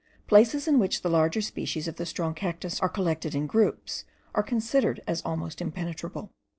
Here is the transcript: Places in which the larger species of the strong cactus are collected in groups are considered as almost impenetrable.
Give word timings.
Places 0.25 0.67
in 0.67 0.79
which 0.79 1.03
the 1.03 1.11
larger 1.11 1.41
species 1.41 1.87
of 1.87 1.97
the 1.97 2.07
strong 2.07 2.33
cactus 2.33 2.79
are 2.79 2.89
collected 2.89 3.35
in 3.35 3.45
groups 3.45 4.03
are 4.33 4.41
considered 4.41 4.99
as 5.05 5.21
almost 5.21 5.61
impenetrable. 5.61 6.31